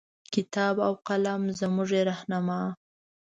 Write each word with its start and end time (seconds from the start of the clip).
کتاب 0.33 0.75
او 0.87 0.93
قلم 1.07 1.41
زمونږه 1.59 1.99
رهنما 2.09 2.61